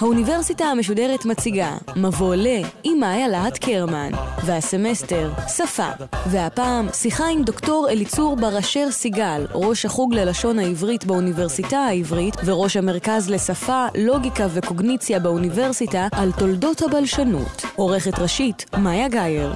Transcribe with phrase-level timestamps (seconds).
[0.00, 2.46] האוניברסיטה המשודרת מציגה מבוא ל
[2.84, 4.10] עם מאיה להט קרמן
[4.46, 5.88] והסמסטר שפה.
[6.26, 12.76] והפעם שיחה עם דוקטור אליצור בר אשר סיגל ראש החוג ללשון העברית באוניברסיטה העברית וראש
[12.76, 17.62] המרכז לשפה, לוגיקה וקוגניציה באוניברסיטה על תולדות הבלשנות.
[17.76, 19.52] עורכת ראשית מאיה גאייר.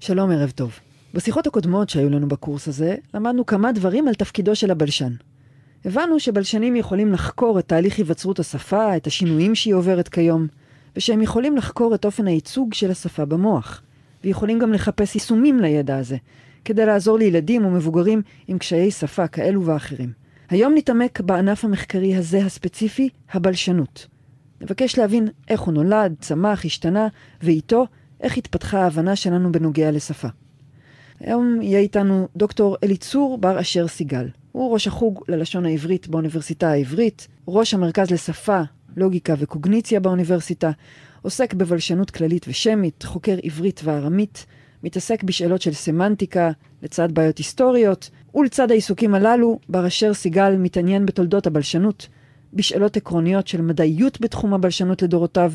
[0.00, 0.91] שלום, ערב טוב.
[1.14, 5.12] בשיחות הקודמות שהיו לנו בקורס הזה, למדנו כמה דברים על תפקידו של הבלשן.
[5.84, 10.46] הבנו שבלשנים יכולים לחקור את תהליך היווצרות השפה, את השינויים שהיא עוברת כיום,
[10.96, 13.82] ושהם יכולים לחקור את אופן הייצוג של השפה במוח,
[14.24, 16.16] ויכולים גם לחפש יישומים לידע הזה,
[16.64, 20.12] כדי לעזור לילדים ומבוגרים עם קשיי שפה כאלו ואחרים.
[20.50, 24.06] היום נתעמק בענף המחקרי הזה הספציפי, הבלשנות.
[24.60, 27.08] נבקש להבין איך הוא נולד, צמח, השתנה,
[27.42, 27.86] ואיתו,
[28.20, 30.28] איך התפתחה ההבנה שלנו בנוגע לשפה.
[31.22, 34.28] היום יהיה איתנו דוקטור אליצור בר אשר סיגל.
[34.52, 38.60] הוא ראש החוג ללשון העברית באוניברסיטה העברית, ראש המרכז לשפה,
[38.96, 40.70] לוגיקה וקוגניציה באוניברסיטה,
[41.22, 44.46] עוסק בבלשנות כללית ושמית, חוקר עברית וארמית,
[44.82, 46.50] מתעסק בשאלות של סמנטיקה
[46.82, 52.08] לצד בעיות היסטוריות, ולצד העיסוקים הללו, בר אשר סיגל מתעניין בתולדות הבלשנות,
[52.52, 55.52] בשאלות עקרוניות של מדעיות בתחום הבלשנות לדורותיו,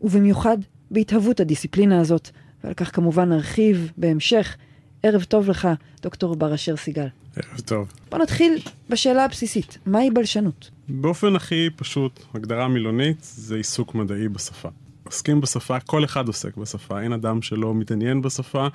[0.00, 0.58] ובמיוחד
[0.90, 2.30] בהתהוות הדיסציפלינה הזאת,
[2.64, 4.56] ועל כך כמובן נרחיב בהמשך.
[5.02, 5.68] ערב טוב לך,
[6.02, 7.06] דוקטור בר אשר סיגל.
[7.36, 7.92] ערב טוב.
[8.10, 8.58] בוא נתחיל
[8.90, 10.70] בשאלה הבסיסית, מהי בלשנות?
[10.88, 14.68] באופן הכי פשוט, הגדרה מילונית זה עיסוק מדעי בשפה.
[15.04, 18.66] עוסקים בשפה, כל אחד עוסק בשפה, אין אדם שלא מתעניין בשפה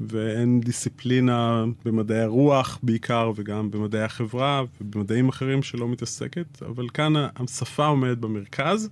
[0.00, 7.86] ואין דיסציפלינה במדעי הרוח בעיקר וגם במדעי החברה ובמדעים אחרים שלא מתעסקת, אבל כאן השפה
[7.86, 8.88] עומדת במרכז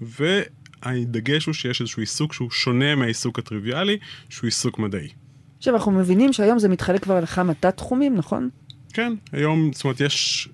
[0.00, 5.08] והדגש הוא שיש איזשהו עיסוק שהוא שונה מהעיסוק הטריוויאלי, שהוא עיסוק מדעי.
[5.60, 8.48] עכשיו, אנחנו מבינים שהיום זה מתחלק כבר לכמה תת-תחומים, נכון?
[8.92, 10.48] כן, היום, זאת אומרת, יש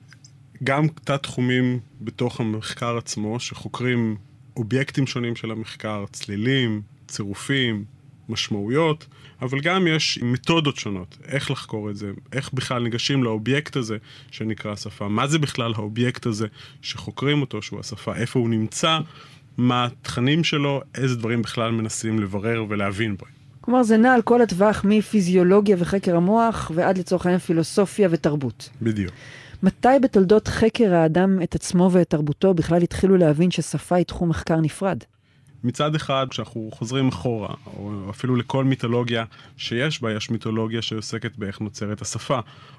[0.64, 4.16] גם תת-תחומים בתוך המחקר עצמו, שחוקרים
[4.56, 7.84] אובייקטים שונים של המחקר, צלילים, צירופים,
[8.28, 9.06] משמעויות,
[9.42, 13.96] אבל גם יש מתודות שונות, איך לחקור את זה, איך בכלל ניגשים לאובייקט הזה
[14.30, 16.46] שנקרא שפה, מה זה בכלל האובייקט הזה
[16.82, 18.98] שחוקרים אותו, שהוא השפה, איפה הוא נמצא,
[19.56, 23.26] מה התכנים שלו, איזה דברים בכלל מנסים לברר ולהבין בו.
[23.66, 28.68] כלומר, זה נע על כל הטווח מפיזיולוגיה וחקר המוח ועד לצורך העניין פילוסופיה ותרבות.
[28.82, 29.12] בדיוק.
[29.62, 34.56] מתי בתולדות חקר האדם את עצמו ואת תרבותו בכלל התחילו להבין ששפה היא תחום מחקר
[34.56, 34.98] נפרד?
[35.64, 39.24] מצד אחד, כשאנחנו חוזרים אחורה, או אפילו לכל מיתולוגיה
[39.56, 42.38] שיש בה, יש מיתולוגיה שעוסקת באיך נוצרת השפה,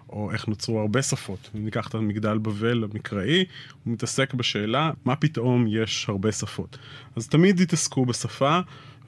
[0.09, 1.49] או איך נוצרו הרבה שפות.
[1.55, 3.45] אם ניקח את המגדל בבל המקראי,
[3.83, 6.77] הוא מתעסק בשאלה, מה פתאום יש הרבה שפות.
[7.15, 8.59] אז תמיד התעסקו בשפה,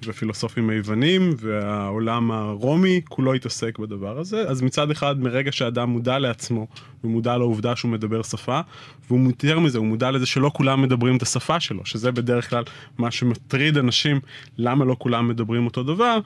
[0.06, 4.42] והפילוסופים היוונים והעולם הרומי כולו התעסק בדבר הזה.
[4.48, 6.68] אז מצד אחד, מרגע שאדם מודע לעצמו
[7.04, 8.60] ומודע לעובדה שהוא מדבר שפה,
[9.08, 12.64] והוא יותר מזה, הוא מודע לזה שלא כולם מדברים את השפה שלו, שזה בדרך כלל
[12.98, 14.20] מה שמטריד אנשים,
[14.58, 16.20] למה לא כולם מדברים אותו דבר,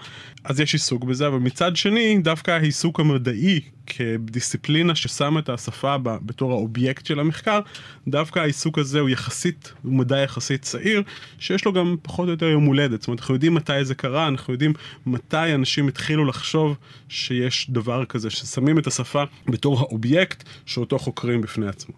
[0.44, 6.52] אז יש עיסוק בזה, אבל מצד שני, דווקא העיסוק המדעי כדיסציפלינה ששמה את השפה בתור
[6.52, 7.60] האובייקט של המחקר,
[8.08, 11.04] דווקא העיסוק הזה הוא יחסית, הוא מדע יחסית צעיר,
[11.40, 13.02] שיש לו גם פחות או יותר יום הולדת.
[13.02, 14.74] זאת אומרת, אנחנו יודעים מתי זה קרה, אנחנו יודעים
[15.06, 16.78] מתי אנשים התחילו לחשוב
[17.10, 21.96] שיש דבר כזה, ששמים את השפה בתור האובייקט שאותו חוקרים בפני עצמו.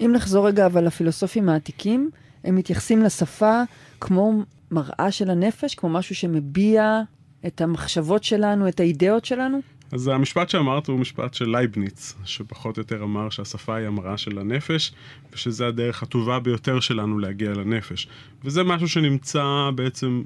[0.00, 2.10] אם נחזור רגע אבל לפילוסופים העתיקים,
[2.44, 3.62] הם מתייחסים לשפה
[4.00, 7.00] כמו מראה של הנפש, כמו משהו שמביע
[7.46, 9.60] את המחשבות שלנו, את האידאות שלנו?
[9.92, 14.38] אז המשפט שאמרת הוא משפט של לייבניץ, שפחות או יותר אמר שהשפה היא המראה של
[14.38, 14.92] הנפש,
[15.32, 18.08] ושזה הדרך הטובה ביותר שלנו להגיע לנפש.
[18.44, 20.22] וזה משהו שנמצא בעצם,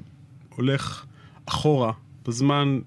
[0.55, 1.05] הולך
[1.45, 1.91] אחורה
[2.27, 2.79] בזמן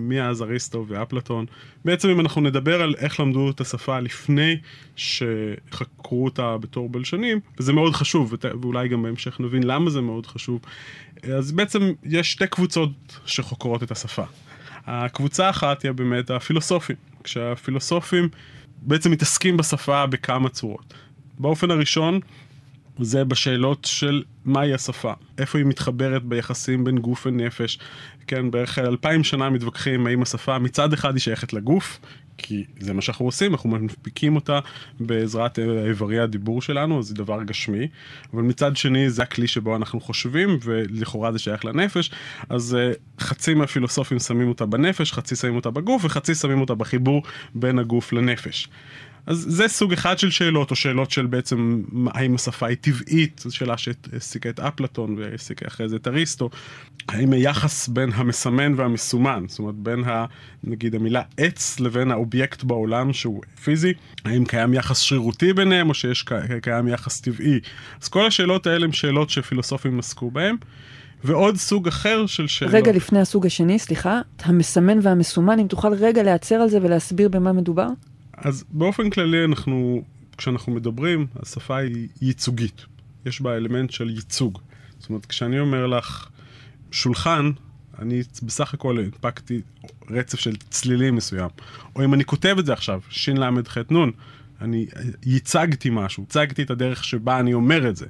[0.00, 1.46] מאז אריסטו ואפלטון.
[1.84, 4.56] בעצם אם אנחנו נדבר על איך למדו את השפה לפני
[4.96, 10.60] שחקרו אותה בתור בלשנים, וזה מאוד חשוב, ואולי גם בהמשך נבין למה זה מאוד חשוב,
[11.36, 12.90] אז בעצם יש שתי קבוצות
[13.26, 14.24] שחוקרות את השפה.
[14.86, 18.28] הקבוצה האחת היא באמת הפילוסופים, כשהפילוסופים
[18.82, 20.94] בעצם מתעסקים בשפה בכמה צורות.
[21.38, 22.20] באופן הראשון,
[23.00, 27.78] זה בשאלות של מהי השפה, איפה היא מתחברת ביחסים בין גוף ונפש.
[28.26, 31.98] כן, בערך אלפיים שנה מתווכחים האם השפה מצד אחד היא שייכת לגוף,
[32.38, 34.60] כי זה מה שאנחנו עושים, אנחנו מנפיקים אותה
[35.00, 37.88] בעזרת איברי הדיבור שלנו, זה דבר גשמי,
[38.34, 42.10] אבל מצד שני זה הכלי שבו אנחנו חושבים, ולכאורה זה שייך לנפש,
[42.48, 47.22] אז אה, חצי מהפילוסופים שמים אותה בנפש, חצי שמים אותה בגוף, וחצי שמים אותה בחיבור
[47.54, 48.68] בין הגוף לנפש.
[49.26, 53.56] אז זה סוג אחד של שאלות, או שאלות של בעצם האם השפה היא טבעית, זו
[53.56, 56.50] שאלה שהעסיקה את אפלטון והעסיקה אחרי זה את אריסטו.
[57.08, 60.24] האם היחס בין המסמן והמסומן, זאת אומרת בין ה,
[60.64, 63.92] נגיד המילה עץ לבין האובייקט בעולם שהוא פיזי,
[64.24, 66.24] האם קיים יחס שרירותי ביניהם או שיש
[66.62, 67.60] קיים יחס טבעי.
[68.02, 70.56] אז כל השאלות האלה הן שאלות שפילוסופים עסקו בהן.
[71.24, 72.74] ועוד סוג אחר של שאלות.
[72.74, 77.52] רגע לפני הסוג השני, סליחה, המסמן והמסומן, אם תוכל רגע להיעצר על זה ולהסביר במה
[77.52, 77.88] מדובר?
[78.36, 80.02] אז באופן כללי אנחנו,
[80.36, 82.84] כשאנחנו מדברים, השפה היא ייצוגית.
[83.26, 84.58] יש בה אלמנט של ייצוג.
[84.98, 86.28] זאת אומרת, כשאני אומר לך
[86.90, 87.50] שולחן,
[87.98, 89.60] אני בסך הכל הנפקתי
[90.10, 91.48] רצף של צלילים מסוים.
[91.96, 94.10] או אם אני כותב את זה עכשיו, של"ח נ',
[94.60, 94.86] אני
[95.26, 98.06] ייצגתי משהו, ייצגתי את הדרך שבה אני אומר את זה.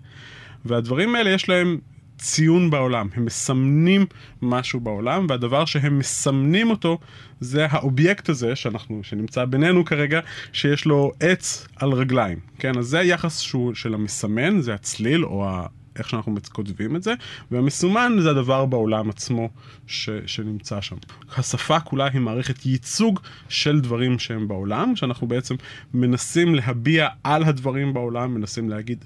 [0.65, 1.79] והדברים האלה יש להם
[2.19, 4.07] ציון בעולם, הם מסמנים
[4.43, 6.99] משהו בעולם, והדבר שהם מסמנים אותו
[7.41, 10.21] זה האובייקט הזה שאנחנו, שנמצא בינינו כרגע,
[10.53, 12.79] שיש לו עץ על רגליים, כן?
[12.79, 15.67] אז זה היחס שהוא, של המסמן, זה הצליל או ה...
[15.99, 17.15] איך שאנחנו כותבים את זה,
[17.51, 19.49] והמסומן זה הדבר בעולם עצמו
[19.87, 20.97] ש, שנמצא שם.
[21.37, 25.55] השפה כולה היא מערכת ייצוג של דברים שהם בעולם, שאנחנו בעצם
[25.95, 29.05] מנסים להביע על הדברים בעולם, מנסים להגיד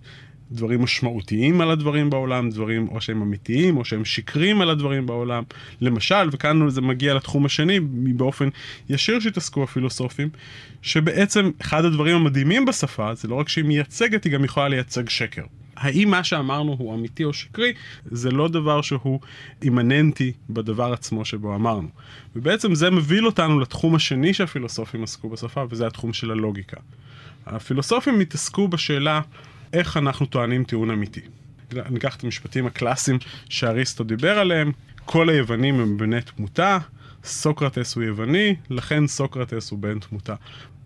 [0.52, 5.42] דברים משמעותיים על הדברים בעולם, דברים או שהם אמיתיים או שהם שקרים על הדברים בעולם.
[5.80, 7.80] למשל, וכאן זה מגיע לתחום השני
[8.16, 8.48] באופן
[8.88, 10.28] ישיר שהתעסקו הפילוסופים,
[10.82, 15.42] שבעצם אחד הדברים המדהימים בשפה זה לא רק שהיא מייצגת, היא גם יכולה לייצג שקר.
[15.76, 17.72] האם מה שאמרנו הוא אמיתי או שקרי,
[18.04, 19.20] זה לא דבר שהוא
[19.62, 21.88] אימננטי בדבר עצמו שבו אמרנו.
[22.36, 26.76] ובעצם זה מוביל אותנו לתחום השני שהפילוסופים עסקו בשפה, וזה התחום של הלוגיקה.
[27.46, 29.20] הפילוסופים התעסקו בשאלה
[29.72, 31.20] איך אנחנו טוענים טיעון אמיתי.
[31.90, 33.18] ניקח את המשפטים הקלאסיים
[33.48, 34.72] שאריסטו דיבר עליהם,
[35.04, 36.78] כל היוונים הם בני תמותה,
[37.24, 40.34] סוקרטס הוא יווני, לכן סוקרטס הוא בן תמותה.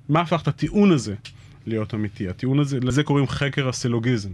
[0.08, 1.14] מה הפך את הטיעון הזה
[1.66, 2.28] להיות אמיתי?
[2.28, 4.30] הטיעון הזה, לזה קוראים חקר הסילוגיזם.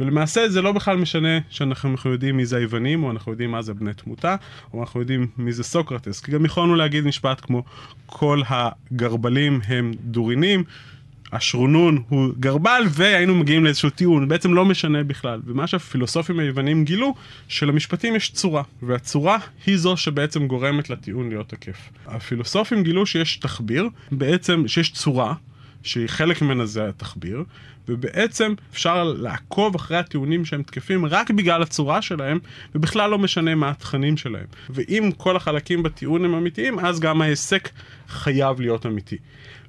[0.00, 3.74] ולמעשה זה לא בכלל משנה שאנחנו יודעים מי זה היוונים, או אנחנו יודעים מה זה
[3.74, 4.36] בני תמותה,
[4.72, 6.20] או אנחנו יודעים מי זה סוקרטס.
[6.20, 7.64] כי גם יכולנו להגיד משפט כמו
[8.06, 10.64] כל הגרבלים הם דורינים,
[11.32, 15.40] השרונון הוא גרבל, והיינו מגיעים לאיזשהו טיעון, בעצם לא משנה בכלל.
[15.46, 17.14] ומה שהפילוסופים היוונים גילו,
[17.48, 21.90] שלמשפטים יש צורה, והצורה היא זו שבעצם גורמת לטיעון להיות תקף.
[22.06, 25.34] הפילוסופים גילו שיש תחביר, בעצם שיש צורה,
[25.82, 27.44] שהיא חלק ממנה זה התחביר,
[27.88, 32.38] ובעצם אפשר לעקוב אחרי הטיעונים שהם תקפים רק בגלל הצורה שלהם,
[32.74, 34.46] ובכלל לא משנה מה התכנים שלהם.
[34.70, 37.70] ואם כל החלקים בטיעון הם אמיתיים, אז גם ההיסק
[38.08, 39.16] חייב להיות אמיתי.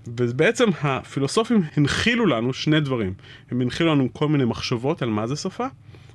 [0.07, 3.13] ובעצם הפילוסופים הנחילו לנו שני דברים.
[3.51, 5.65] הם הנחילו לנו כל מיני מחשבות על מה זה שפה,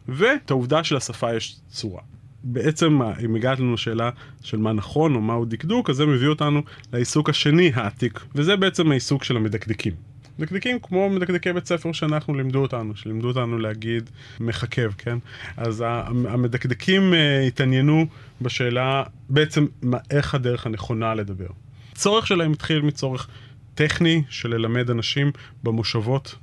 [0.09, 2.03] ואת העובדה שלשפה יש צורה.
[2.45, 4.11] בעצם, אם הגעת לנו לשאלה
[4.43, 6.63] של מה נכון או מהו דקדוק, אז זה מביא אותנו
[6.93, 9.93] לעיסוק השני העתיק, וזה בעצם העיסוק של המדקדקים.
[10.39, 15.19] מדקדקים כמו מדקדקי בית ספר שאנחנו לימדו אותנו, שלימדו אותנו להגיד מחכב, כן?
[15.57, 15.85] אז
[16.29, 18.07] המדקדקים uh, התעניינו
[18.43, 21.47] בשאלה בעצם מה, איך הדרך הנכונה לדבר.
[21.93, 23.29] הצורך שלהם התחיל מצורך
[23.75, 25.33] טכני של ללמד אנשים
[25.63, 26.35] במושבות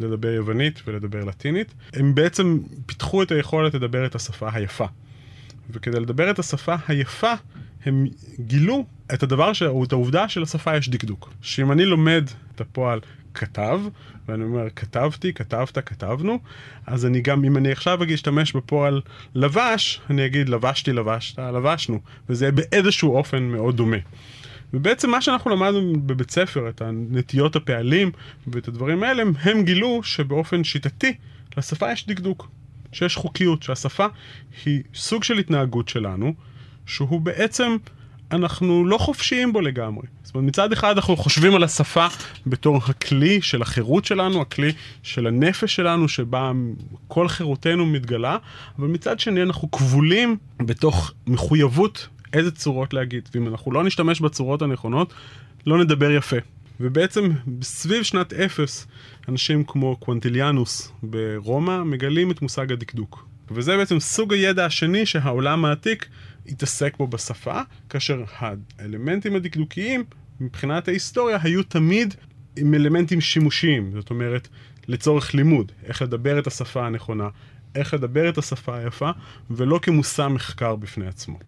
[0.00, 1.74] לדבר יוונית ולדבר לטינית.
[1.92, 4.86] הם בעצם פיתחו את היכולת לדבר את השפה היפה.
[5.72, 7.32] וכדי לדבר את השפה היפה,
[7.84, 8.06] הם
[8.40, 9.62] גילו את הדבר, ש...
[9.62, 11.32] את העובדה שלשפה יש דקדוק.
[11.42, 13.00] שאם אני לומד את הפועל
[13.34, 13.80] כתב,
[14.28, 16.38] ואני אומר כתבתי, כתבת, כתבנו,
[16.86, 19.00] אז אני גם, אם אני עכשיו אגיד אשתמש בפועל
[19.34, 23.96] לבש, אני אגיד לבשתי, לבשת, לבשנו, וזה יהיה באיזשהו אופן מאוד דומה.
[24.72, 28.10] ובעצם מה שאנחנו למדנו בבית ספר, את הנטיות הפעלים
[28.46, 31.14] ואת הדברים האלה, הם גילו שבאופן שיטתי
[31.56, 32.48] לשפה יש דקדוק,
[32.92, 34.06] שיש חוקיות, שהשפה
[34.64, 36.34] היא סוג של התנהגות שלנו,
[36.86, 37.76] שהוא בעצם,
[38.32, 40.06] אנחנו לא חופשיים בו לגמרי.
[40.22, 42.06] זאת אומרת, מצד אחד אנחנו חושבים על השפה
[42.46, 46.52] בתור הכלי של החירות שלנו, הכלי של הנפש שלנו, שבה
[47.08, 48.36] כל חירותנו מתגלה,
[48.78, 54.62] אבל מצד שני אנחנו כבולים בתוך מחויבות איזה צורות להגיד, ואם אנחנו לא נשתמש בצורות
[54.62, 55.14] הנכונות,
[55.66, 56.36] לא נדבר יפה.
[56.80, 57.30] ובעצם
[57.62, 58.86] סביב שנת אפס,
[59.28, 63.26] אנשים כמו קוונטיליאנוס ברומא מגלים את מושג הדקדוק.
[63.50, 66.08] וזה בעצם סוג הידע השני שהעולם העתיק
[66.46, 68.24] התעסק בו בשפה, כאשר
[68.78, 70.04] האלמנטים הדקדוקיים
[70.40, 72.14] מבחינת ההיסטוריה היו תמיד
[72.56, 74.48] עם אלמנטים שימושיים, זאת אומרת,
[74.88, 77.28] לצורך לימוד, איך לדבר את השפה הנכונה,
[77.74, 79.10] איך לדבר את השפה היפה,
[79.50, 81.38] ולא כמושא מחקר בפני עצמו.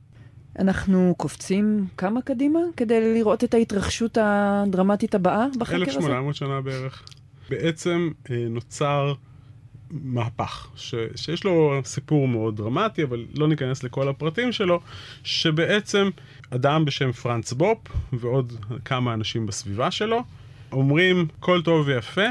[0.59, 5.99] אנחנו קופצים כמה קדימה כדי לראות את ההתרחשות הדרמטית הבאה בחקר 1800 הזה?
[5.99, 7.03] 1800 שנה בערך.
[7.51, 9.15] בעצם אה, נוצר
[9.91, 14.81] מהפך, ש, שיש לו סיפור מאוד דרמטי, אבל לא ניכנס לכל הפרטים שלו,
[15.25, 16.11] שבעצם
[16.51, 17.79] אדם בשם פרנץ בופ
[18.13, 18.53] ועוד
[18.85, 20.23] כמה אנשים בסביבה שלו,
[20.73, 22.27] אומרים, כל טוב ויפה,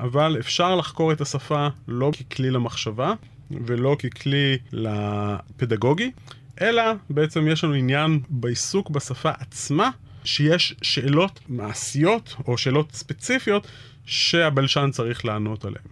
[0.00, 3.12] אבל אפשר לחקור את השפה לא ככלי למחשבה
[3.50, 6.10] ולא ככלי לפדגוגי,
[6.60, 9.90] אלא בעצם יש לנו עניין בעיסוק בשפה עצמה,
[10.24, 13.66] שיש שאלות מעשיות או שאלות ספציפיות
[14.06, 15.84] שהבלשן צריך לענות עליהן.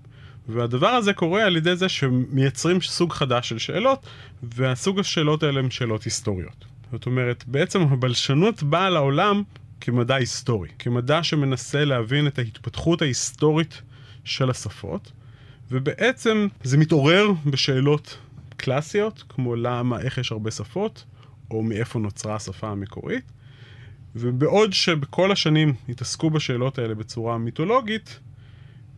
[0.49, 4.07] והדבר הזה קורה על ידי זה שמייצרים סוג חדש של שאלות,
[4.43, 6.65] והסוג השאלות האלה הן שאלות היסטוריות.
[6.93, 9.43] זאת אומרת, בעצם הבלשנות באה לעולם
[9.81, 13.83] כמדע היסטורי, כמדע שמנסה להבין את ההתפתחות ההיסטורית
[14.25, 15.13] של השפות,
[15.71, 18.19] ובעצם זה מתעורר בשאלות
[18.57, 21.05] קלאסיות, כמו למה, איך יש הרבה שפות,
[21.51, 23.33] או מאיפה נוצרה השפה המקורית.
[24.15, 28.21] ובעוד שבכל השנים התעסקו בשאלות האלה בצורה מיתולוגית,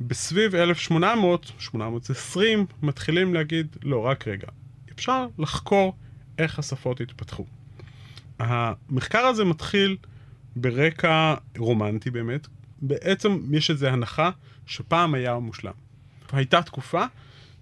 [0.01, 4.47] בסביב 1800, 820, מתחילים להגיד, לא, רק רגע,
[4.95, 5.97] אפשר לחקור
[6.39, 7.45] איך השפות התפתחו.
[8.39, 9.97] המחקר הזה מתחיל
[10.57, 12.47] ברקע רומנטי באמת.
[12.83, 14.31] בעצם יש איזו הנחה
[14.67, 15.73] שפעם היה מושלם.
[16.33, 17.05] הייתה תקופה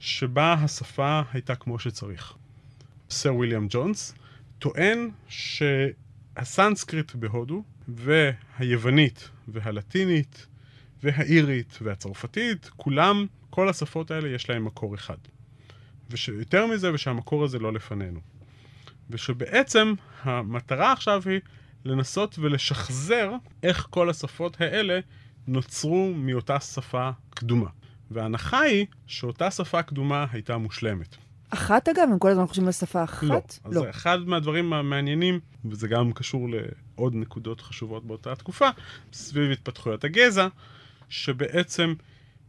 [0.01, 2.35] שבה השפה הייתה כמו שצריך.
[3.11, 4.15] סר ויליאם ג'ונס
[4.59, 10.47] טוען שהסנסקריט בהודו והיוונית והלטינית
[11.03, 15.17] והאירית והצרפתית, כולם, כל השפות האלה יש להם מקור אחד.
[16.11, 18.21] ויותר מזה, ושהמקור הזה לא לפנינו.
[19.11, 21.41] ושבעצם המטרה עכשיו היא
[21.85, 25.01] לנסות ולשחזר איך כל השפות האלה
[25.47, 27.71] נוצרו מאותה שפה קדומה.
[28.11, 31.17] וההנחה היא שאותה שפה קדומה הייתה מושלמת.
[31.51, 32.09] אחת אגב?
[32.13, 33.23] הם כל הזמן חושבים על שפה אחת?
[33.23, 33.41] לא.
[33.65, 33.91] אז לא.
[33.91, 38.69] אחד מהדברים המעניינים, וזה גם קשור לעוד נקודות חשובות באותה תקופה,
[39.13, 40.49] סביב התפתחויות הגזע,
[41.09, 41.95] שבעצם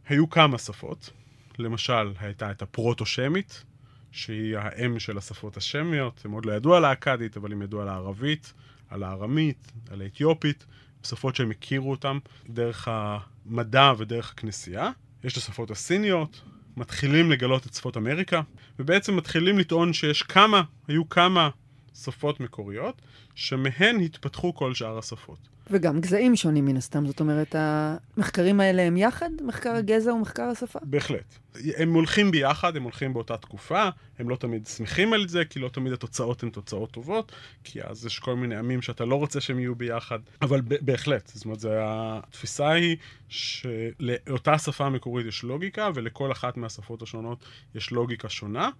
[0.08, 1.10] היו כמה שפות.
[1.58, 3.64] למשל, הייתה את הפרוטו-שמית,
[4.12, 6.22] שהיא האם של השפות השמיות.
[6.24, 8.52] הם עוד לא ידעו על האכדית, אבל הם ידעו על הערבית,
[8.88, 10.66] על הארמית, על האתיופית,
[11.02, 14.90] שפות שהם הכירו אותן דרך המדע ודרך הכנסייה.
[15.24, 16.40] יש את השפות הסיניות,
[16.76, 18.40] מתחילים לגלות את שפות אמריקה,
[18.78, 21.50] ובעצם מתחילים לטעון שיש כמה, היו כמה
[21.94, 23.02] שפות מקוריות,
[23.34, 25.38] שמהן התפתחו כל שאר השפות.
[25.70, 29.30] וגם גזעים שונים מן הסתם, זאת אומרת, המחקרים האלה הם יחד?
[29.46, 30.78] מחקר הגזע ומחקר השפה?
[30.82, 31.38] בהחלט.
[31.76, 35.68] הם הולכים ביחד, הם הולכים באותה תקופה, הם לא תמיד שמחים על זה, כי לא
[35.68, 37.32] תמיד התוצאות הן תוצאות טובות,
[37.64, 41.44] כי אז יש כל מיני עמים שאתה לא רוצה שהם יהיו ביחד, אבל בהחלט, זאת
[41.44, 42.96] אומרת, זה התפיסה היא
[43.28, 47.44] שלאותה שפה מקורית יש לוגיקה, ולכל אחת מהשפות השונות
[47.74, 48.70] יש לוגיקה שונה,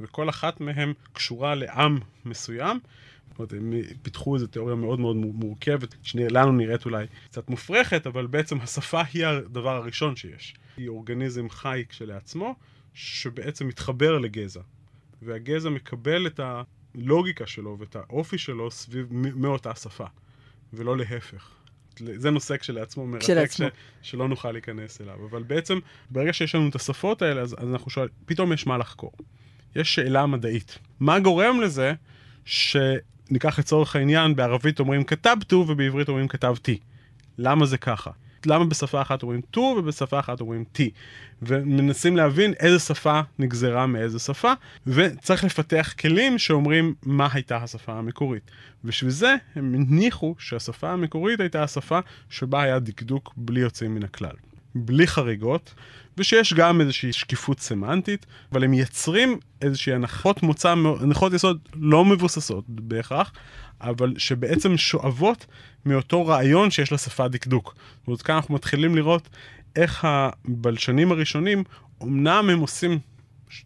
[0.00, 2.80] וכל אחת מהן קשורה לעם מסוים.
[3.28, 8.26] זאת אומרת, הם פיתחו איזו תיאוריה מאוד מאוד מורכבת, שלנו נראית אולי קצת מופרכת, אבל
[8.26, 10.54] בעצם השפה היא הדבר הראשון שיש.
[10.76, 12.54] היא אורגניזם חי כשלעצמו,
[12.94, 14.60] שבעצם מתחבר לגזע.
[15.22, 16.40] והגזע מקבל את
[16.94, 20.06] הלוגיקה שלו ואת האופי שלו סביב, מאותה שפה,
[20.72, 21.50] ולא להפך.
[21.98, 23.60] זה נושא כשלעצמו מרתק ש,
[24.02, 25.26] שלא נוכל להיכנס אליו.
[25.30, 25.78] אבל בעצם,
[26.10, 29.12] ברגע שיש לנו את השפות האלה, אז, אז אנחנו שואלים, פתאום יש מה לחקור.
[29.76, 30.78] יש שאלה מדעית.
[31.00, 31.92] מה גורם לזה
[32.44, 32.76] ש...
[33.30, 36.78] ניקח לצורך העניין, בערבית אומרים כתבתו ובעברית אומרים כתבתי.
[37.38, 38.10] למה זה ככה?
[38.46, 40.90] למה בשפה אחת אומרים טו ובשפה אחת אומרים טי?
[41.42, 44.52] ומנסים להבין איזה שפה נגזרה מאיזה שפה,
[44.86, 48.50] וצריך לפתח כלים שאומרים מה הייתה השפה המקורית.
[48.84, 51.98] בשביל זה הם הניחו שהשפה המקורית הייתה השפה
[52.30, 54.36] שבה היה דקדוק בלי יוצאים מן הכלל.
[54.84, 55.74] בלי חריגות,
[56.18, 62.64] ושיש גם איזושהי שקיפות סמנטית, אבל הם מייצרים איזושהי הנחות מוצא, הנחות יסוד לא מבוססות
[62.68, 63.32] בהכרח,
[63.80, 65.46] אבל שבעצם שואבות
[65.86, 67.74] מאותו רעיון שיש לשפה דקדוק.
[67.98, 69.28] זאת אומרת, כאן אנחנו מתחילים לראות
[69.76, 71.64] איך הבלשנים הראשונים,
[72.02, 72.98] אמנם הם עושים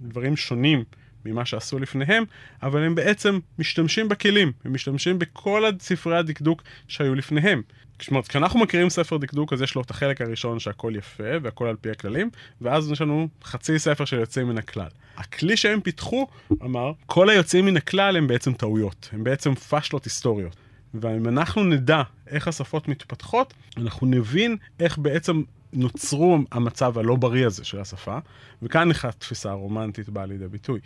[0.01, 0.85] דברים שונים
[1.25, 2.25] ממה שעשו לפניהם,
[2.63, 7.63] אבל הם בעצם משתמשים בכלים, הם משתמשים בכל ספרי הדקדוק שהיו לפניהם.
[8.11, 11.77] זאת כשאנחנו מכירים ספר דקדוק, אז יש לו את החלק הראשון שהכל יפה והכל על
[11.81, 14.89] פי הכללים, ואז יש לנו חצי ספר של יוצאים מן הכלל.
[15.17, 16.27] הכלי שהם פיתחו,
[16.63, 20.57] אמר, כל היוצאים מן הכלל הם בעצם טעויות, הם בעצם פשלות היסטוריות.
[20.95, 27.65] ואם אנחנו נדע איך השפות מתפתחות, אנחנו נבין איך בעצם נוצרו המצב הלא בריא הזה
[27.65, 28.19] של השפה,
[28.63, 30.81] וכאן איך התפיסה הרומנטית באה לידי ביטוי.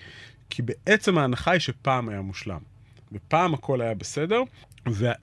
[0.51, 2.59] כי בעצם ההנחה היא שפעם היה מושלם.
[3.13, 4.43] ופעם הכל היה בסדר,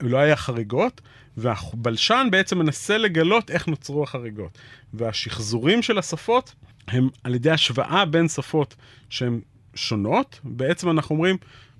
[0.00, 1.00] ולא היה חריגות,
[1.36, 4.58] והבלשן בעצם מנסה לגלות איך נוצרו החריגות.
[4.94, 6.54] והשחזורים של השפות
[6.88, 8.74] הם על ידי השוואה בין שפות
[9.10, 9.40] שהן
[9.74, 11.36] שונות, בעצם אנחנו אומרים,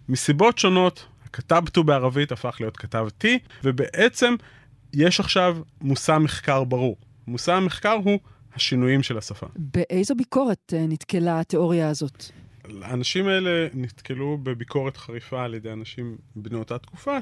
[0.09, 4.35] מסיבות שונות, כתבתו בערבית הפך להיות כתבתי, ובעצם
[4.93, 6.97] יש עכשיו מושא מחקר ברור.
[7.26, 8.19] מושא המחקר הוא
[8.55, 9.47] השינויים של השפה.
[9.57, 12.25] באיזו ביקורת אה, נתקלה התיאוריה הזאת?
[12.83, 17.19] האנשים האלה נתקלו בביקורת חריפה על ידי אנשים בני אותה תקופה,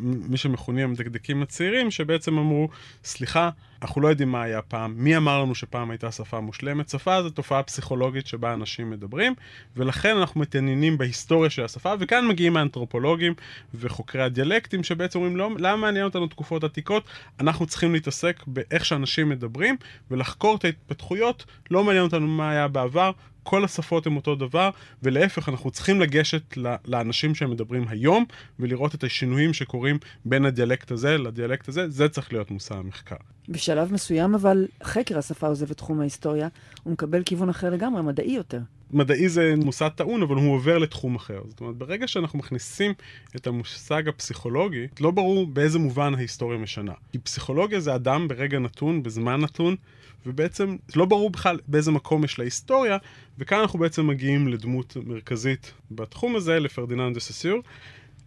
[0.00, 2.68] מי שמכונים המדקדקים הצעירים, שבעצם אמרו,
[3.04, 3.50] סליחה,
[3.82, 6.88] אנחנו לא יודעים מה היה פעם, מי אמר לנו שפעם הייתה שפה מושלמת?
[6.88, 9.34] שפה זו תופעה פסיכולוגית שבה אנשים מדברים,
[9.76, 13.34] ולכן אנחנו מתעניינים בהיסטוריה של השפה, וכאן מגיעים האנתרופולוגים
[13.74, 17.04] וחוקרי הדיאלקטים, שבעצם אומרים, לא, למה מעניין אותנו תקופות עתיקות?
[17.40, 19.76] אנחנו צריכים להתעסק באיך שאנשים מדברים,
[20.10, 23.10] ולחקור את ההתפתחויות, לא מעניין אותנו מה היה בעבר,
[23.44, 24.70] כל השפות הן אותו דבר,
[25.02, 28.24] ולהפך, אנחנו צריכים לגשת לאנשים שהם מדברים היום,
[28.58, 33.16] ולראות את השינויים שקורים בין הדיאלקט הזה לדיאלקט הזה, זה צריך להיות מושא המחקר.
[33.48, 36.48] בשלב מסוים, אבל חקר השפה עוזב את תחום ההיסטוריה,
[36.82, 38.60] הוא מקבל כיוון אחר לגמרי, מדעי יותר.
[38.90, 41.40] מדעי זה מושג טעון, אבל הוא עובר לתחום אחר.
[41.48, 42.92] זאת אומרת, ברגע שאנחנו מכניסים
[43.36, 46.92] את המושג הפסיכולוגי, לא ברור באיזה מובן ההיסטוריה משנה.
[47.12, 49.76] כי פסיכולוגיה זה אדם ברגע נתון, בזמן נתון,
[50.26, 52.96] ובעצם לא ברור בכלל באיזה מקום יש להיסטוריה,
[53.38, 57.60] וכאן אנחנו בעצם מגיעים לדמות מרכזית בתחום הזה, לפרדיננד דה ססיור,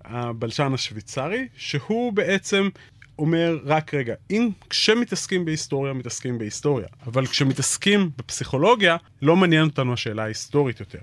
[0.05, 2.69] הבלשן השוויצרי, שהוא בעצם
[3.19, 10.23] אומר, רק רגע, אם כשמתעסקים בהיסטוריה, מתעסקים בהיסטוריה, אבל כשמתעסקים בפסיכולוגיה, לא מעניין אותנו השאלה
[10.23, 10.99] ההיסטורית יותר.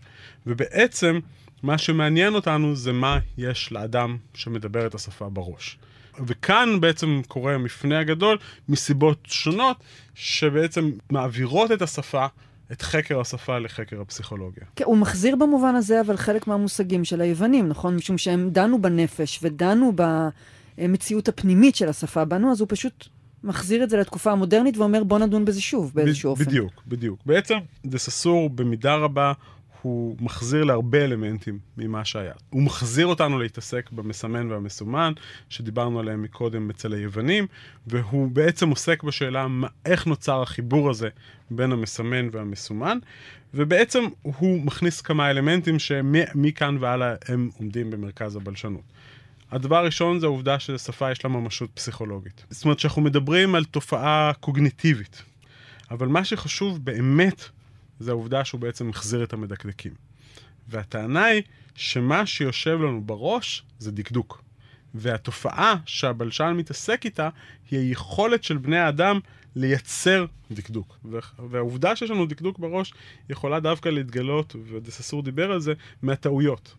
[0.46, 1.18] ובעצם,
[1.62, 5.78] מה שמעניין אותנו זה מה יש לאדם שמדבר את השפה בראש.
[6.26, 9.76] וכאן בעצם קורה המפנה הגדול מסיבות שונות,
[10.14, 12.26] שבעצם מעבירות את השפה
[12.72, 14.64] את חקר השפה לחקר הפסיכולוגיה.
[14.76, 17.96] כן, הוא מחזיר במובן הזה אבל חלק מהמושגים של היוונים, נכון?
[17.96, 19.92] משום שהם דנו בנפש ודנו
[20.78, 23.08] במציאות הפנימית של השפה בנו, אז הוא פשוט
[23.44, 26.44] מחזיר את זה לתקופה המודרנית ואומר בוא נדון בזה שוב באיזשהו אופן.
[26.44, 27.20] בדיוק, בדיוק.
[27.26, 27.54] בעצם
[27.86, 29.32] דססור במידה רבה
[29.84, 32.32] הוא מחזיר להרבה אלמנטים ממה שהיה.
[32.50, 35.12] הוא מחזיר אותנו להתעסק במסמן והמסומן,
[35.48, 37.46] שדיברנו עליהם מקודם אצל היוונים,
[37.86, 41.08] והוא בעצם עוסק בשאלה מה, איך נוצר החיבור הזה
[41.50, 42.98] בין המסמן והמסומן,
[43.54, 48.82] ובעצם הוא מכניס כמה אלמנטים שמכאן והלאה הם עומדים במרכז הבלשנות.
[49.50, 52.44] הדבר הראשון זה העובדה שלשפה יש לה ממשות פסיכולוגית.
[52.50, 55.22] זאת אומרת שאנחנו מדברים על תופעה קוגניטיבית,
[55.90, 57.44] אבל מה שחשוב באמת
[58.00, 59.92] זה העובדה שהוא בעצם מחזיר את המדקדקים.
[60.68, 61.42] והטענה היא
[61.74, 64.42] שמה שיושב לנו בראש זה דקדוק.
[64.94, 67.28] והתופעה שהבלשן מתעסק איתה
[67.70, 69.20] היא היכולת של בני האדם
[69.56, 70.98] לייצר דקדוק.
[71.50, 72.94] והעובדה שיש לנו דקדוק בראש
[73.30, 76.74] יכולה דווקא להתגלות, ודססור דיבר על זה, מהטעויות.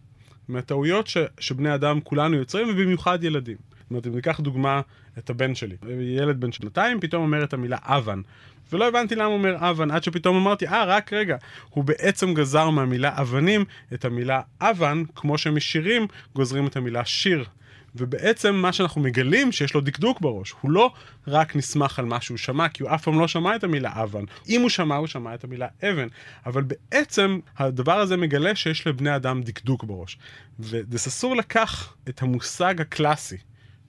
[0.48, 3.58] מהטעויות ש, שבני אדם כולנו יוצרים, ובמיוחד ילדים.
[3.86, 4.82] זאת אומרת, אם ניקח דוגמה
[5.18, 5.76] את הבן שלי,
[6.18, 8.22] ילד בן שנתיים פתאום אומר את המילה אבן.
[8.72, 11.38] ולא הבנתי למה הוא אומר אבן, עד שפתאום אמרתי, אה, רק רגע,
[11.70, 17.46] הוא בעצם גזר מהמילה אבנים את המילה אבן, כמו שמשירים גוזרים את המילה שיר.
[17.96, 20.92] ובעצם מה שאנחנו מגלים שיש לו דקדוק בראש, הוא לא
[21.28, 24.24] רק נסמך על מה שהוא שמע, כי הוא אף פעם לא שמע את המילה אבן.
[24.50, 26.08] אם הוא שמע, הוא שמע את המילה אבן.
[26.46, 30.18] אבל בעצם הדבר הזה מגלה שיש לבני אדם דקדוק בראש.
[30.60, 33.38] ודססור לקח את המושג הקלאסי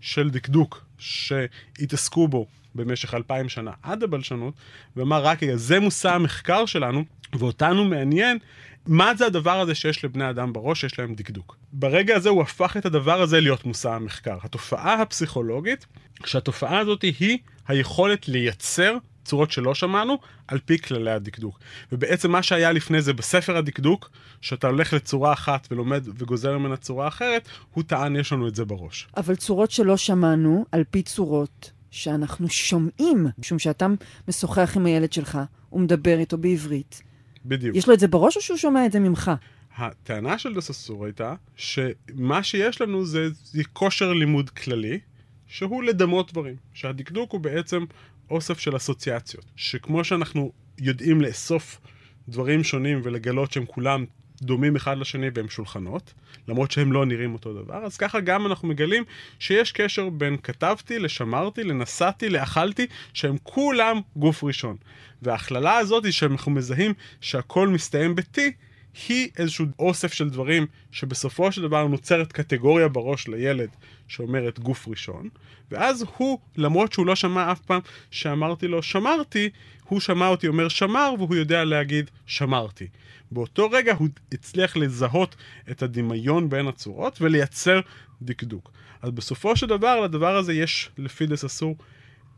[0.01, 4.55] של דקדוק שהתעסקו בו במשך אלפיים שנה עד הבלשנות,
[4.97, 8.39] ואמר רק רגע, זה מושא המחקר שלנו, ואותנו מעניין
[8.87, 11.57] מה זה הדבר הזה שיש לבני אדם בראש, שיש להם דקדוק.
[11.73, 14.39] ברגע הזה הוא הפך את הדבר הזה להיות מושא המחקר.
[14.43, 15.87] התופעה הפסיכולוגית,
[16.25, 21.59] שהתופעה הזאת היא היכולת לייצר צורות שלא שמענו, על פי כללי הדקדוק.
[21.93, 24.11] ובעצם מה שהיה לפני זה בספר הדקדוק,
[24.41, 28.65] שאתה הולך לצורה אחת ולומד וגוזר ממנה צורה אחרת, הוא טען, יש לנו את זה
[28.65, 29.09] בראש.
[29.17, 33.87] אבל צורות שלא שמענו, על פי צורות שאנחנו שומעים, משום שאתה
[34.29, 37.03] משוחח עם הילד שלך, הוא מדבר איתו בעברית.
[37.45, 37.77] בדיוק.
[37.77, 39.31] יש לו את זה בראש או שהוא שומע את זה ממך?
[39.77, 45.01] הטענה של דססור הייתה שמה שיש לנו זה, זה כושר לימוד כללי,
[45.47, 46.57] שהוא לדמות דברים.
[46.75, 47.85] שהדקדוק הוא בעצם
[48.31, 49.45] אוסף של אסוציאציות.
[49.57, 51.81] שכמו שאנחנו יודעים לאסוף
[52.29, 54.05] דברים שונים ולגלות שהם כולם
[54.43, 56.15] דומים אחד לשני והם שולחנות,
[56.49, 59.05] למרות שהם לא נראים אותו דבר, אז ככה גם אנחנו מגלים
[59.39, 64.77] שיש קשר בין כתבתי לשמרתי, לנסעתי, לאכלתי, שהם כולם גוף ראשון.
[65.23, 68.39] וההכללה הזאת היא שאנחנו מזהים שהכל מסתיים ב-T,
[69.09, 73.69] היא איזשהו אוסף של דברים שבסופו של דבר נוצרת קטגוריה בראש לילד
[74.09, 75.29] שאומרת גוף ראשון,
[75.71, 77.81] ואז הוא, למרות שהוא לא שמע אף פעם
[78.11, 79.51] שאמרתי לו שמרתי,
[79.85, 82.87] הוא שמע אותי אומר שמר והוא יודע להגיד שמרתי.
[83.31, 85.37] באותו רגע הוא הצליח לזהות
[85.71, 87.81] את הדמיון בין הצורות ולייצר
[88.23, 88.71] דקדוק.
[89.03, 91.77] אז בסופו של דבר, לדבר הזה יש, לפי דס אסור,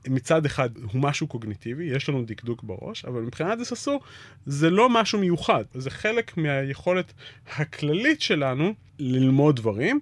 [0.07, 4.01] מצד אחד הוא משהו קוגניטיבי, יש לנו דקדוק בראש, אבל מבחינת דס אסור
[4.47, 7.13] זה לא משהו מיוחד, זה חלק מהיכולת
[7.57, 10.01] הכללית שלנו ללמוד דברים.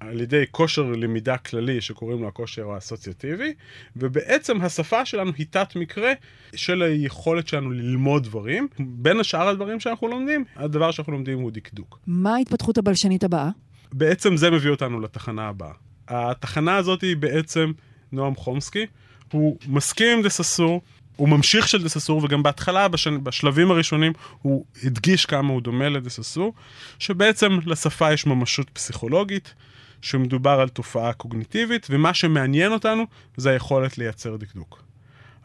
[0.00, 3.54] על ידי כושר למידה כללי שקוראים לו הכושר האסוציאטיבי,
[3.96, 6.12] ובעצם השפה שלנו היא תת מקרה
[6.54, 8.68] של היכולת שלנו ללמוד דברים.
[8.78, 11.98] בין השאר הדברים שאנחנו לומדים, הדבר שאנחנו לומדים הוא דקדוק.
[12.06, 13.50] מה ההתפתחות הבלשנית הבאה?
[13.92, 15.72] בעצם זה מביא אותנו לתחנה הבאה.
[16.08, 17.72] התחנה הזאת היא בעצם
[18.12, 18.86] נועם חומסקי,
[19.32, 20.82] הוא מסכים עם דה ססור,
[21.16, 23.08] הוא ממשיך של דה ססור, וגם בהתחלה, בש...
[23.08, 24.12] בשלבים הראשונים,
[24.42, 26.54] הוא הדגיש כמה הוא דומה לדה ססור,
[26.98, 29.54] שבעצם לשפה יש ממשות פסיכולוגית,
[30.02, 33.04] שמדובר על תופעה קוגניטיבית, ומה שמעניין אותנו
[33.36, 34.82] זה היכולת לייצר דקדוק.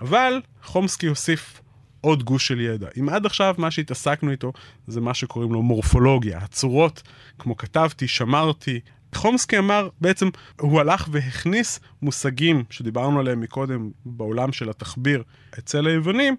[0.02, 1.62] אבל חומסקי הוסיף
[2.02, 2.88] עוד גוש של ידע.
[3.00, 4.54] אם עד עכשיו מה שהתעסקנו איתו
[4.88, 7.04] זה מה שקוראים לו מורפולוגיה, הצורות,
[7.40, 8.80] כמו כתבתי, שמרתי.
[9.14, 15.24] חומסקי אמר, בעצם הוא הלך והכניס מושגים שדיברנו עליהם מקודם בעולם של התחביר
[15.60, 16.36] אצל היוונים,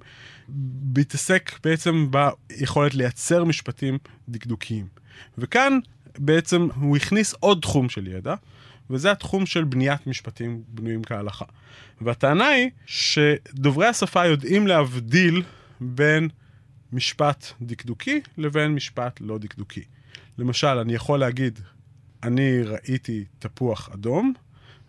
[0.49, 4.87] בהתעסק בעצם ביכולת לייצר משפטים דקדוקיים.
[5.39, 5.79] וכאן
[6.19, 8.35] בעצם הוא הכניס עוד תחום של ידע,
[8.91, 11.45] וזה התחום של בניית משפטים בנויים כהלכה.
[12.01, 15.43] והטענה היא שדוברי השפה יודעים להבדיל
[15.81, 16.29] בין
[16.93, 19.83] משפט דקדוקי לבין משפט לא דקדוקי.
[20.39, 21.61] למשל, אני יכול להגיד,
[22.25, 24.33] אני ראיתי תפוח אדום,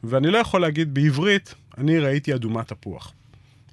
[0.03, 3.13] ואני לא יכול להגיד בעברית, אני ראיתי אדומת תפוח.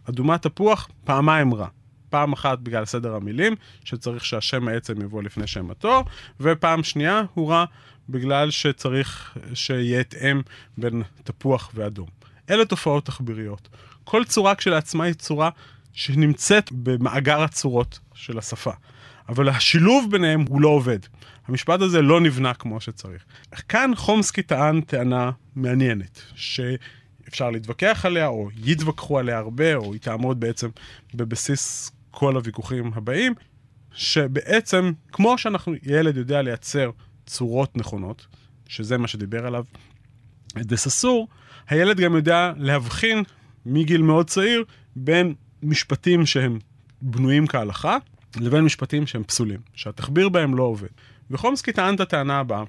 [0.08, 1.66] אדומת תפוח, פעמיים רע.
[2.10, 6.02] פעם אחת בגלל סדר המילים, שצריך שהשם העצם יבוא לפני שם התואר,
[6.40, 7.64] ופעם שנייה הוא רע
[8.08, 10.40] בגלל שצריך שיהיה התאם
[10.78, 12.08] בין תפוח ואדום.
[12.50, 13.68] אלה תופעות תחביריות.
[14.04, 15.50] כל צורה כשלעצמה היא צורה
[15.92, 18.72] שנמצאת במאגר הצורות של השפה.
[19.28, 20.98] אבל השילוב ביניהם הוא לא עובד.
[21.46, 23.24] המשפט הזה לא נבנה כמו שצריך.
[23.68, 30.40] כאן חומסקי טען טענה מעניינת, שאפשר להתווכח עליה, או יתווכחו עליה הרבה, או היא תעמוד
[30.40, 30.68] בעצם
[31.14, 33.34] בבסיס כל הוויכוחים הבאים,
[33.94, 36.90] שבעצם, כמו שאנחנו, ילד יודע לייצר
[37.26, 38.26] צורות נכונות,
[38.68, 39.64] שזה מה שדיבר עליו
[40.56, 41.28] דה ססור,
[41.68, 43.22] הילד גם יודע להבחין
[43.66, 44.64] מגיל מאוד צעיר
[44.96, 46.58] בין משפטים שהם
[47.02, 47.96] בנויים כהלכה,
[48.40, 50.88] לבין משפטים שהם פסולים, שהתחביר בהם לא עובד.
[51.30, 52.64] וחומסקי טען את הטענה הבאה,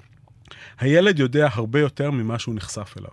[0.78, 3.10] הילד יודע הרבה יותר ממה שהוא נחשף אליו.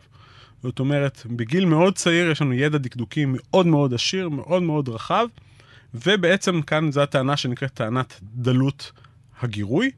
[0.64, 5.28] זאת אומרת, בגיל מאוד צעיר יש לנו ידע דקדוקי מאוד מאוד עשיר, מאוד מאוד רחב,
[5.94, 8.92] ובעצם כאן זו הטענה שנקראת טענת דלות
[9.42, 9.92] הגירוי,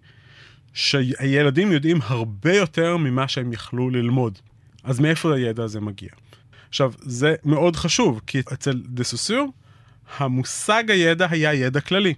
[0.74, 4.40] שהילדים יודעים הרבה יותר ממה שהם יכלו ללמוד.
[4.84, 6.10] אז מאיפה הידע הזה מגיע?
[6.70, 9.54] עכשיו, זה מאוד חשוב, כי אצל דה סוסיור,
[10.18, 12.14] המושג הידע היה ידע כללי.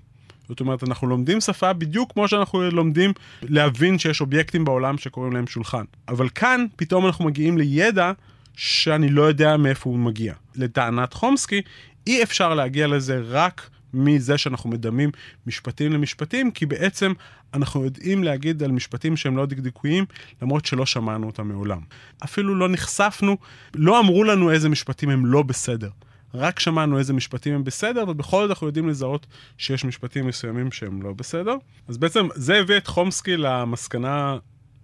[0.50, 5.48] זאת אומרת, אנחנו לומדים שפה בדיוק כמו שאנחנו לומדים להבין שיש אובייקטים בעולם שקוראים להם
[5.48, 5.84] שולחן.
[6.08, 8.12] אבל כאן, פתאום אנחנו מגיעים לידע
[8.56, 10.34] שאני לא יודע מאיפה הוא מגיע.
[10.56, 11.62] לטענת חומסקי,
[12.08, 15.12] אי אפשר להגיע לזה רק מזה שאנחנו מדמים
[15.48, 17.14] משפטים למשפטים, כי בעצם
[17.54, 20.06] אנחנו יודעים להגיד על משפטים שהם לא דקדקויים,
[20.42, 21.80] למרות שלא שמענו אותם מעולם.
[22.24, 23.38] אפילו לא נחשפנו,
[23.76, 25.90] לא אמרו לנו איזה משפטים הם לא בסדר.
[26.36, 29.26] רק שמענו איזה משפטים הם בסדר, ובכל זאת אנחנו יודעים לזהות
[29.58, 31.56] שיש משפטים מסוימים שהם לא בסדר.
[31.88, 34.38] אז בעצם זה הביא את חומסקי למסקנה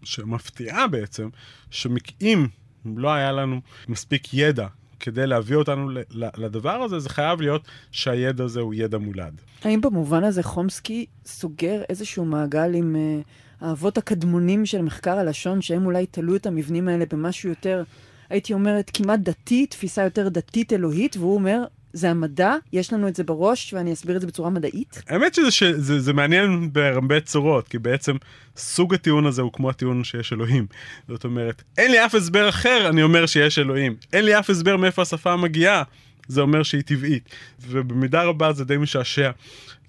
[0.03, 1.29] שמפתיעה בעצם,
[1.69, 2.47] שאם
[2.95, 4.67] לא היה לנו מספיק ידע
[4.99, 5.89] כדי להביא אותנו
[6.37, 9.41] לדבר הזה, זה חייב להיות שהידע הזה הוא ידע מולד.
[9.63, 15.85] האם במובן הזה חומסקי סוגר איזשהו מעגל עם uh, האבות הקדמונים של מחקר הלשון, שהם
[15.85, 17.83] אולי תלו את המבנים האלה במשהו יותר,
[18.31, 21.63] הייתי אומרת, כמעט דתי, תפיסה יותר דתית אלוהית, והוא אומר,
[21.93, 25.03] זה המדע, יש לנו את זה בראש, ואני אסביר את זה בצורה מדעית?
[25.07, 25.63] האמת שזה ש...
[25.63, 28.15] זה, זה מעניין בהרבה צורות, כי בעצם
[28.57, 30.67] סוג הטיעון הזה הוא כמו הטיעון שיש אלוהים.
[31.07, 33.95] זאת אומרת, אין לי אף הסבר אחר, אני אומר שיש אלוהים.
[34.13, 35.83] אין לי אף הסבר מאיפה השפה מגיעה,
[36.27, 37.29] זה אומר שהיא טבעית.
[37.67, 39.31] ובמידה רבה זה די משעשע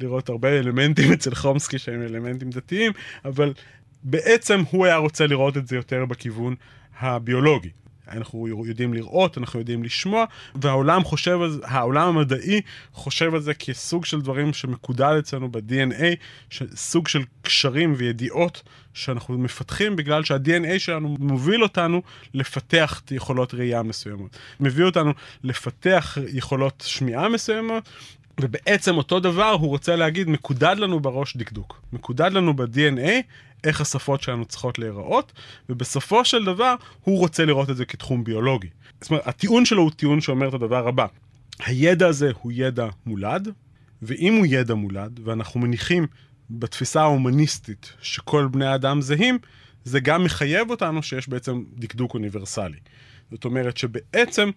[0.01, 2.93] לראות הרבה אלמנטים אצל חומסקי שהם אלמנטים דתיים,
[3.25, 3.53] אבל
[4.05, 6.55] בעצם הוא היה רוצה לראות את זה יותר בכיוון
[7.01, 7.71] הביולוגי.
[8.09, 12.61] אנחנו יודעים לראות, אנחנו יודעים לשמוע, והעולם חושב על זה, העולם המדעי
[12.93, 16.05] חושב על זה כסוג של דברים שמקודד אצלנו ב-DNA,
[16.75, 18.63] סוג של קשרים וידיעות
[18.95, 22.03] שאנחנו מפתחים בגלל שה-DNA שלנו מוביל אותנו
[22.35, 24.37] לפתח יכולות ראייה מסוימות.
[24.61, 25.13] מביא אותנו
[25.45, 27.89] לפתח יכולות שמיעה מסוימות,
[28.41, 31.83] ובעצם אותו דבר הוא רוצה להגיד, מקודד לנו בראש דקדוק.
[31.93, 33.11] מקודד לנו ב-DNA
[33.65, 35.33] איך השפות שלנו צריכות להיראות,
[35.69, 38.69] ובסופו של דבר הוא רוצה לראות את זה כתחום ביולוגי.
[39.01, 41.07] זאת אומרת, הטיעון שלו הוא טיעון שאומר את הדבר הבא,
[41.59, 43.49] הידע הזה הוא ידע מולד,
[44.03, 46.07] ואם הוא ידע מולד, ואנחנו מניחים
[46.51, 49.39] בתפיסה ההומניסטית שכל בני האדם זהים,
[49.85, 52.79] זה גם מחייב אותנו שיש בעצם דקדוק אוניברסלי.
[53.31, 54.51] זאת אומרת שבעצם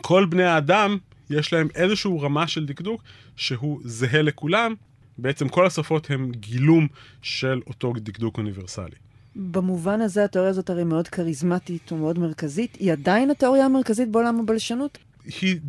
[0.00, 0.98] כל בני האדם
[1.30, 3.02] יש להם איזושהי רמה של דקדוק
[3.36, 4.74] שהוא זהה לכולם,
[5.18, 6.88] בעצם כל השפות הן גילום
[7.22, 8.96] של אותו דקדוק אוניברסלי.
[9.36, 12.76] במובן הזה התיאוריה הזאת הרי מאוד כריזמטית ומאוד מרכזית.
[12.80, 14.98] היא עדיין התיאוריה המרכזית בעולם הבלשנות?
[15.40, 15.60] היא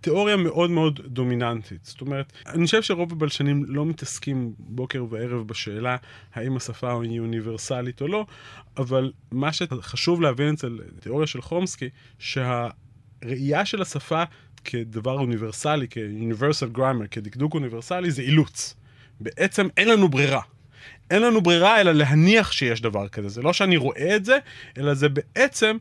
[0.00, 1.84] תיאוריה מאוד מאוד דומיננטית.
[1.84, 5.96] זאת אומרת, אני חושב שרוב הבלשנים לא מתעסקים בוקר וערב בשאלה
[6.34, 8.26] האם השפה היא אוניברסלית או לא,
[8.76, 14.22] אבל מה שחשוב להבין אצל תיאוריה של חומסקי, שהראייה של השפה
[14.64, 18.74] כדבר אוניברסלי, כ-universal grammar, כדקדוק אוניברסלי, זה אילוץ.
[19.20, 20.40] בעצם אין לנו ברירה.
[21.10, 23.28] אין לנו ברירה אלא להניח שיש דבר כזה.
[23.28, 24.38] זה לא שאני רואה את זה,
[24.78, 25.76] אלא זה בעצם,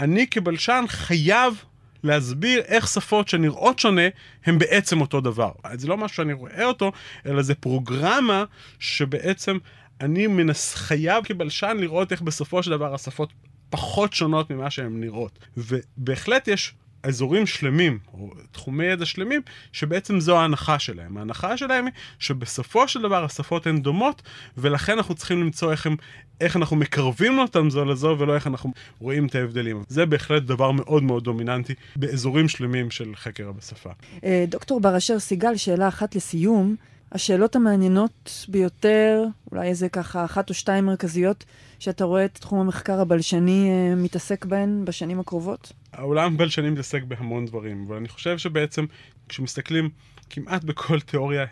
[0.00, 1.64] אני כבלשן חייב
[2.02, 4.08] להסביר איך שפות שנראות שונה,
[4.46, 5.50] הן בעצם אותו דבר.
[5.74, 6.92] זה לא משהו שאני רואה אותו,
[7.26, 8.44] אלא זה פרוגרמה
[8.78, 9.58] שבעצם
[10.00, 10.74] אני מנס...
[10.74, 13.32] חייב כבלשן לראות איך בסופו של דבר השפות
[13.70, 15.38] פחות שונות ממה שהן נראות.
[15.56, 19.40] ובהחלט יש אזורים שלמים, או תחומי ידע שלמים,
[19.72, 21.16] שבעצם זו ההנחה שלהם.
[21.16, 24.22] ההנחה שלהם היא שבסופו של דבר השפות הן דומות,
[24.58, 25.96] ולכן אנחנו צריכים למצוא איך, הם,
[26.40, 29.82] איך אנחנו מקרבים אותם זו לזו, ולא איך אנחנו רואים את ההבדלים.
[29.88, 33.90] זה בהחלט דבר מאוד מאוד דומיננטי באזורים שלמים של חקר בשפה.
[34.24, 36.76] אה, דוקטור בר אשר סיגל, שאלה אחת לסיום.
[37.14, 41.44] השאלות המעניינות ביותר, אולי איזה ככה אחת או שתיים מרכזיות,
[41.78, 45.72] שאתה רואה את תחום המחקר הבלשני אה, מתעסק בהן בשנים הקרובות?
[45.92, 48.84] העולם בלשני מתעסק בהמון דברים, ואני חושב שבעצם
[49.28, 49.90] כשמסתכלים
[50.30, 51.44] כמעט בכל תיאוריה,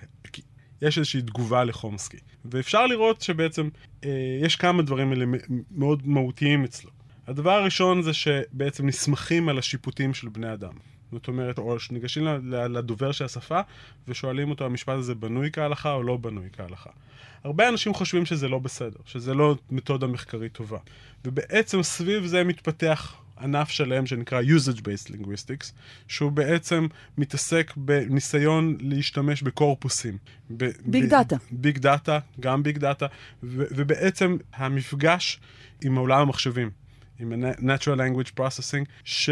[0.83, 2.16] יש איזושהי תגובה לחומסקי.
[2.44, 3.68] ואפשר לראות שבעצם
[4.05, 4.11] אה,
[4.42, 5.25] יש כמה דברים אלה
[5.70, 6.90] מאוד מהותיים אצלו.
[7.27, 10.72] הדבר הראשון זה שבעצם נסמכים על השיפוטים של בני אדם.
[11.12, 13.61] זאת אומרת, או שניגשים לדובר של השפה
[14.09, 16.90] ושואלים אותו, המשפט הזה בנוי כהלכה או לא בנוי כהלכה.
[17.44, 20.79] הרבה אנשים חושבים שזה לא בסדר, שזה לא מתודה מחקרית טובה.
[21.25, 25.72] ובעצם סביב זה מתפתח ענף שלם שנקרא usage-based linguistics,
[26.09, 26.87] שהוא בעצם
[27.18, 30.18] מתעסק בניסיון להשתמש בקורפוסים.
[30.85, 31.37] Big data.
[31.50, 33.07] Big data, גם big data,
[33.42, 35.40] ובעצם המפגש
[35.85, 36.70] עם העולם המחשבים,
[37.20, 39.31] עם ה-Natural Language Processing, ש...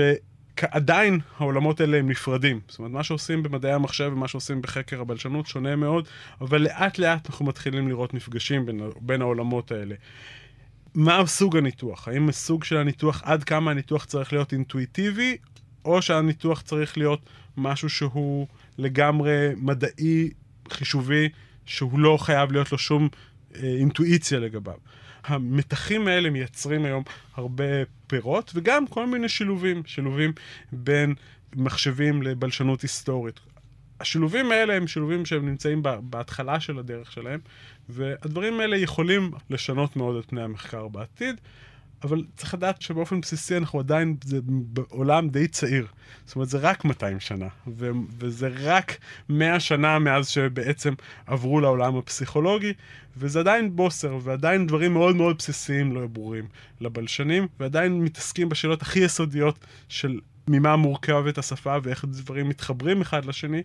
[0.71, 2.61] עדיין העולמות האלה הם נפרדים.
[2.69, 6.09] זאת אומרת, מה שעושים במדעי המחשב ומה שעושים בחקר הבלשנות שונה מאוד,
[6.41, 9.95] אבל לאט לאט אנחנו מתחילים לראות מפגשים בין, בין העולמות האלה.
[10.95, 12.09] מה סוג הניתוח?
[12.09, 15.37] האם הסוג של הניתוח, עד כמה הניתוח צריך להיות אינטואיטיבי,
[15.85, 17.21] או שהניתוח צריך להיות
[17.57, 18.47] משהו שהוא
[18.79, 20.31] לגמרי מדעי,
[20.71, 21.29] חישובי,
[21.67, 23.09] שהוא לא חייב להיות לו שום
[23.55, 24.75] אינטואיציה לגביו.
[25.25, 27.03] המתחים האלה מייצרים היום
[27.35, 27.65] הרבה
[28.07, 30.33] פירות, וגם כל מיני שילובים, שילובים
[30.73, 31.15] בין
[31.57, 33.41] מחשבים לבלשנות היסטורית.
[34.01, 37.41] השילובים האלה הם שילובים שהם נמצאים בהתחלה של הדרך שלהם,
[37.89, 41.41] והדברים האלה יכולים לשנות מאוד את פני המחקר בעתיד.
[42.03, 45.87] אבל צריך לדעת שבאופן בסיסי אנחנו עדיין, זה בעולם די צעיר.
[46.27, 50.95] זאת אומרת, זה רק 200 שנה, ו- וזה רק 100 שנה מאז שבעצם
[51.27, 52.73] עברו לעולם הפסיכולוגי,
[53.17, 56.49] וזה עדיין בוסר, ועדיין דברים מאוד מאוד בסיסיים לא ברורים
[56.81, 63.63] לבלשנים, ועדיין מתעסקים בשאלות הכי יסודיות של ממה מורכבת השפה ואיך דברים מתחברים אחד לשני,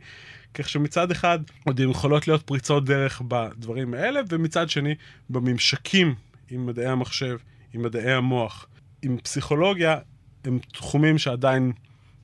[0.54, 4.96] כך שמצד אחד עוד יכולות להיות פריצות דרך בדברים האלה, ומצד שני
[5.30, 6.16] בממשקים
[6.50, 7.38] עם מדעי המחשב.
[7.76, 8.66] עם מדעי המוח,
[9.02, 9.98] עם פסיכולוגיה,
[10.46, 11.72] הם תחומים שעדיין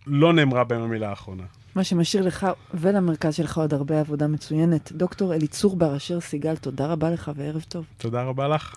[0.07, 1.43] לא נאמרה בהם המילה האחרונה.
[1.75, 4.91] מה שמשאיר לך ולמרכז שלך עוד הרבה עבודה מצוינת.
[4.91, 7.85] דוקטור אליצור בר אשר סיגל, תודה רבה לך וערב טוב.
[7.97, 8.75] תודה רבה לך.